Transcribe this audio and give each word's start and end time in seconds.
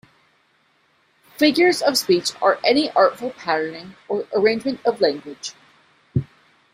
Figures 1.37 1.83
of 1.83 1.95
speech 1.95 2.31
are 2.41 2.57
any 2.63 2.89
artful 2.93 3.29
patterning 3.29 3.93
or 4.07 4.25
arrangement 4.33 4.83
of 4.83 4.99
language. 4.99 5.53